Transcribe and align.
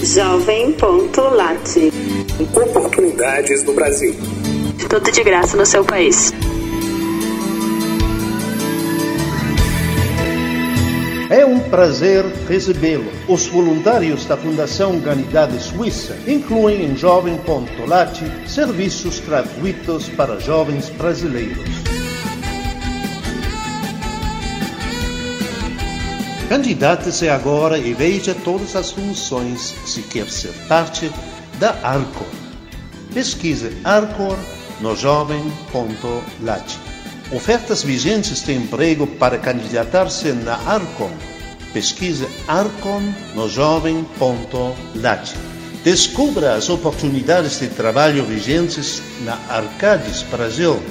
Jovem.lat 0.00 1.92
Oportunidades 2.54 3.64
no 3.64 3.72
Brasil. 3.72 4.14
Tudo 4.88 5.10
de 5.10 5.24
graça 5.24 5.56
no 5.56 5.66
seu 5.66 5.84
país. 5.84 6.32
É 11.30 11.44
um 11.44 11.58
prazer 11.58 12.24
recebê-lo. 12.48 13.10
Os 13.26 13.48
voluntários 13.48 14.24
da 14.24 14.36
Fundação 14.36 14.92
Humanidade 14.92 15.60
Suíça 15.60 16.16
incluem 16.28 16.84
em 16.84 16.96
Jovem.lat 16.96 18.22
serviços 18.46 19.18
gratuitos 19.18 20.08
para 20.10 20.38
jovens 20.38 20.88
brasileiros. 20.90 21.99
Candidate-se 26.50 27.28
agora 27.28 27.78
e 27.78 27.94
veja 27.94 28.34
todas 28.34 28.74
as 28.74 28.90
funções 28.90 29.72
se 29.86 30.02
quer 30.02 30.28
ser 30.28 30.52
parte 30.66 31.08
da 31.60 31.70
Arcor. 31.80 32.26
Pesquise 33.14 33.70
Arcor 33.84 34.36
no 34.80 34.96
jovem.lat. 34.96 36.76
Ofertas 37.30 37.84
vigentes 37.84 38.42
de 38.42 38.52
emprego 38.52 39.06
para 39.06 39.38
candidatar-se 39.38 40.32
na 40.32 40.56
Arcon. 40.66 41.12
Pesquise 41.72 42.26
Arcon 42.48 43.14
no 43.36 43.48
jovem.lat. 43.48 45.32
Descubra 45.84 46.56
as 46.56 46.68
oportunidades 46.68 47.60
de 47.60 47.68
trabalho 47.68 48.24
vigentes 48.24 49.00
na 49.20 49.38
Arcades 49.48 50.24
Brasil. 50.24 50.82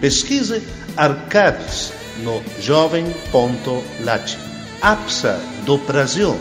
Pesquise 0.00 0.62
Arcades 0.96 1.92
no 2.22 2.40
jovem.lat. 2.60 4.53
APSA 4.84 5.40
do 5.64 5.78
Brasil 5.78 6.38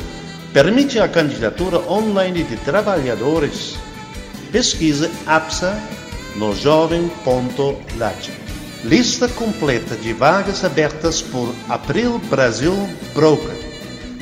permite 0.52 1.00
a 1.00 1.08
candidatura 1.08 1.80
online 1.90 2.44
de 2.44 2.58
trabalhadores. 2.58 3.78
Pesquise 4.52 5.10
APSA 5.26 5.74
no 6.36 6.54
jovem.lat. 6.54 8.30
Lista 8.84 9.30
completa 9.30 9.96
de 9.96 10.12
vagas 10.12 10.66
abertas 10.66 11.22
por 11.22 11.56
April 11.70 12.20
Brasil 12.30 12.76
Broker. 13.14 13.56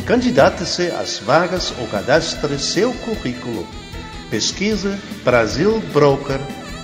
Candidate-se 0.06 0.92
às 0.92 1.18
vagas 1.18 1.74
ou 1.80 1.88
cadastre 1.88 2.60
seu 2.60 2.94
currículo. 2.94 3.66
Pesquise 4.30 5.00
Brasil 5.26 5.82
Broker 5.92 6.40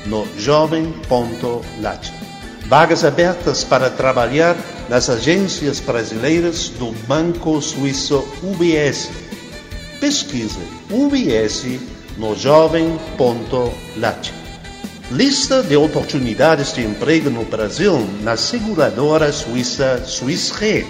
no 0.08 0.28
jovem.lat. 0.40 2.12
Vagas 2.66 3.06
abertas 3.06 3.64
para 3.64 3.92
trabalhar 3.92 4.56
nas 4.90 5.10
agências 5.10 5.80
brasileiras 5.80 6.70
do 6.70 6.92
Banco 7.08 7.62
Suíço 7.62 8.28
UBS. 8.44 9.10
Pesquise 10.00 10.60
UBS 10.90 11.80
no 12.18 12.36
jovem.lat. 12.36 14.32
Lista 15.12 15.64
de 15.64 15.78
oportunidades 15.78 16.74
de 16.74 16.84
emprego 16.84 17.30
no 17.30 17.46
Brasil 17.46 18.08
na 18.22 18.36
seguradora 18.36 19.32
suíça 19.32 20.04
Swiss 20.06 20.52
Re. 20.52 20.86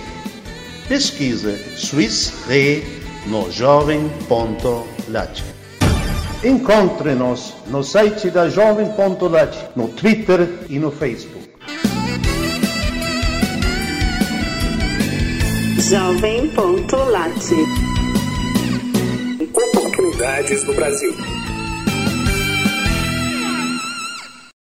Pesquise 0.87 1.57
Swiss 1.77 2.33
Re 2.47 2.83
no 3.27 3.51
jovem.lat. 3.51 5.43
Encontre-nos 6.43 7.53
no 7.67 7.83
site 7.83 8.29
da 8.29 8.47
jovem.lat, 8.49 9.55
no 9.75 9.87
Twitter 9.87 10.47
e 10.69 10.79
no 10.79 10.91
Facebook. 10.91 11.46
Jovem.lat 15.89 17.31
Oportunidades 19.53 20.63
no 20.65 20.73
Brasil. 20.73 21.13